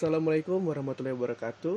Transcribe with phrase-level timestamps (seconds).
[0.00, 1.76] Assalamualaikum warahmatullahi wabarakatuh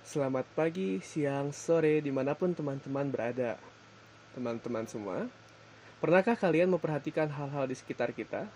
[0.00, 3.60] Selamat pagi, siang, sore, di mana pun teman-teman berada
[4.32, 5.28] Teman-teman semua
[6.00, 8.48] Pernahkah kalian memperhatikan hal-hal di sekitar kita?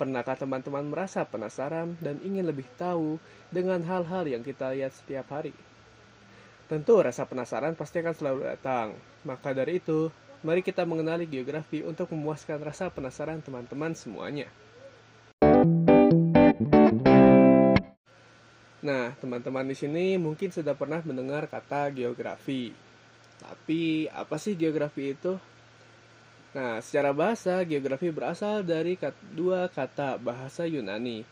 [0.00, 3.20] Pernahkah teman-teman merasa penasaran dan ingin lebih tahu
[3.52, 5.52] dengan hal-hal yang kita lihat setiap hari?
[6.64, 8.96] Tentu rasa penasaran pasti akan selalu datang
[9.28, 10.08] Maka dari itu,
[10.40, 14.48] mari kita mengenali geografi untuk memuaskan rasa penasaran teman-teman semuanya
[18.80, 22.72] Nah, teman-teman di sini mungkin sudah pernah mendengar kata geografi.
[23.36, 25.36] Tapi, apa sih geografi itu?
[26.56, 28.96] Nah, secara bahasa, geografi berasal dari
[29.36, 31.28] dua kata bahasa Yunani,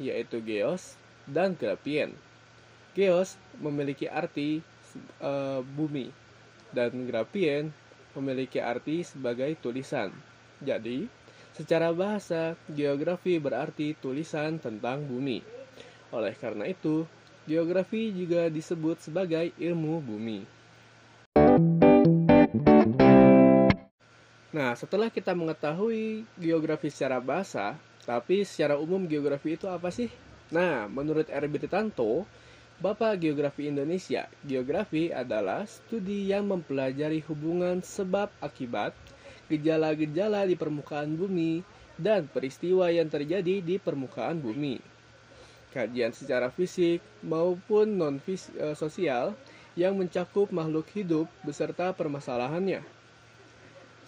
[0.00, 0.96] yaitu geos
[1.28, 2.16] dan grafien.
[2.96, 4.64] Geos memiliki arti
[5.20, 6.08] e, bumi,
[6.72, 7.76] dan grafien
[8.16, 10.10] memiliki arti sebagai tulisan.
[10.64, 11.04] Jadi,
[11.52, 15.44] secara bahasa, geografi berarti tulisan tentang bumi.
[16.14, 17.02] Oleh karena itu,
[17.50, 20.40] geografi juga disebut sebagai ilmu bumi.
[24.54, 27.74] Nah, setelah kita mengetahui geografi secara bahasa,
[28.06, 30.06] tapi secara umum geografi itu apa sih?
[30.54, 32.22] Nah, menurut Erbit Tanto,
[32.78, 38.94] Bapak Geografi Indonesia, geografi adalah studi yang mempelajari hubungan sebab akibat,
[39.50, 41.66] gejala-gejala di permukaan bumi,
[41.98, 44.95] dan peristiwa yang terjadi di permukaan bumi
[45.76, 49.28] kajian secara fisik maupun non eh,
[49.76, 52.80] yang mencakup makhluk hidup beserta permasalahannya.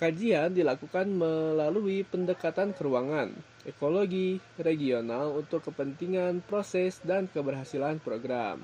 [0.00, 3.34] Kajian dilakukan melalui pendekatan keruangan,
[3.66, 8.62] ekologi, regional untuk kepentingan proses dan keberhasilan program.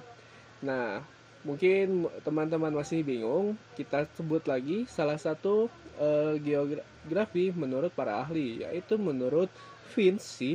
[0.63, 1.03] Nah,
[1.43, 8.95] mungkin teman-teman masih bingung, kita sebut lagi salah satu uh, geografi menurut para ahli, yaitu
[8.97, 9.51] menurut
[9.93, 10.55] Vince C.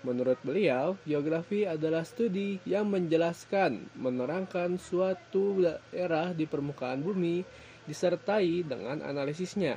[0.00, 7.44] Menurut beliau, geografi adalah studi yang menjelaskan, menerangkan suatu daerah di permukaan bumi
[7.84, 9.76] disertai dengan analisisnya.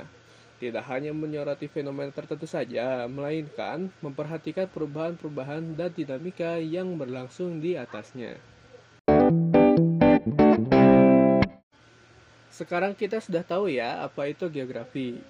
[0.56, 8.40] Tidak hanya menyoroti fenomena tertentu saja, melainkan memperhatikan perubahan-perubahan dan dinamika yang berlangsung di atasnya.
[12.48, 15.20] Sekarang kita sudah tahu ya apa itu geografi.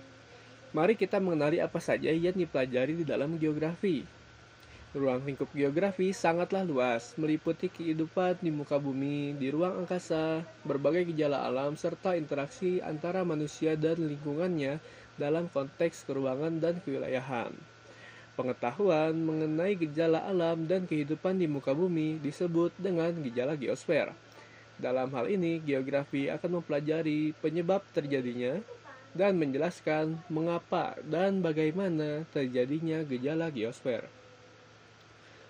[0.70, 4.23] Mari kita mengenali apa saja yang dipelajari di dalam geografi.
[4.94, 11.42] Ruang lingkup geografi sangatlah luas, meliputi kehidupan di muka bumi, di ruang angkasa, berbagai gejala
[11.42, 14.78] alam, serta interaksi antara manusia dan lingkungannya
[15.18, 17.50] dalam konteks keruangan dan kewilayahan.
[18.38, 24.14] Pengetahuan mengenai gejala alam dan kehidupan di muka bumi disebut dengan gejala geosfer.
[24.78, 28.62] Dalam hal ini, geografi akan mempelajari penyebab terjadinya
[29.10, 34.06] dan menjelaskan mengapa dan bagaimana terjadinya gejala geosfer.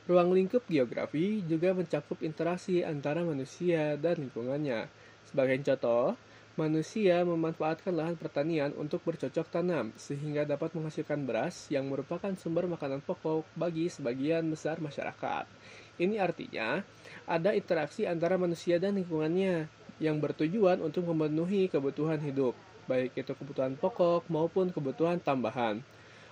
[0.04, 4.84] Ruang lingkup geografi juga mencakup interaksi antara manusia dan lingkungannya.
[5.24, 6.12] Sebagai contoh,
[6.60, 13.00] manusia memanfaatkan lahan pertanian untuk bercocok tanam sehingga dapat menghasilkan beras yang merupakan sumber makanan
[13.00, 15.48] pokok bagi sebagian besar masyarakat.
[15.96, 16.84] Ini artinya
[17.24, 19.72] ada interaksi antara manusia dan lingkungannya
[20.04, 22.52] yang bertujuan untuk memenuhi kebutuhan hidup,
[22.84, 25.80] baik itu kebutuhan pokok maupun kebutuhan tambahan.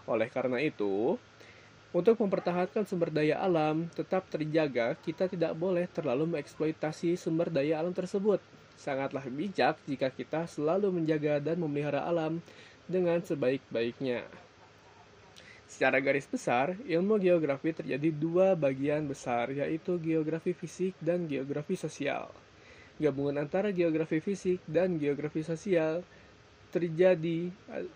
[0.05, 1.17] Oleh karena itu,
[1.93, 7.93] untuk mempertahankan sumber daya alam tetap terjaga, kita tidak boleh terlalu mengeksploitasi sumber daya alam
[7.93, 8.41] tersebut.
[8.81, 12.41] Sangatlah bijak jika kita selalu menjaga dan memelihara alam
[12.89, 14.25] dengan sebaik-baiknya.
[15.69, 22.33] Secara garis besar, ilmu geografi terjadi dua bagian besar, yaitu geografi fisik dan geografi sosial.
[23.01, 26.05] Gabungan antara geografi fisik dan geografi sosial
[26.73, 27.89] terjadi eh,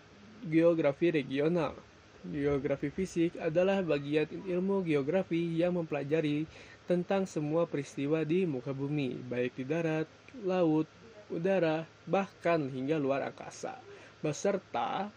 [0.45, 1.86] geografi regional.
[2.25, 6.49] Geografi fisik adalah bagian ilmu geografi yang mempelajari
[6.89, 10.07] tentang semua peristiwa di muka bumi, baik di darat,
[10.41, 10.89] laut,
[11.29, 13.77] udara, bahkan hingga luar angkasa,
[14.23, 15.11] beserta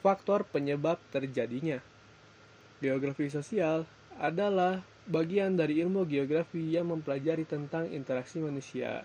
[0.00, 1.82] faktor penyebab terjadinya.
[2.80, 3.84] Geografi sosial
[4.16, 9.04] adalah bagian dari ilmu geografi yang mempelajari tentang interaksi manusia.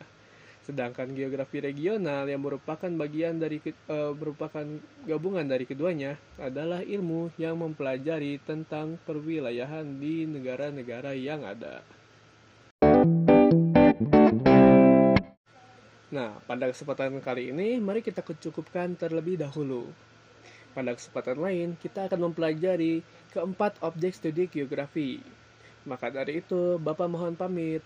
[0.66, 4.66] Sedangkan geografi regional yang merupakan bagian dari uh, merupakan
[5.06, 11.86] gabungan dari keduanya adalah ilmu yang mempelajari tentang perwilayahan di negara-negara yang ada.
[16.10, 19.86] Nah, pada kesempatan kali ini mari kita kecukupkan terlebih dahulu.
[20.74, 25.22] Pada kesempatan lain, kita akan mempelajari keempat objek studi geografi.
[25.86, 27.86] Maka dari itu, Bapak mohon pamit.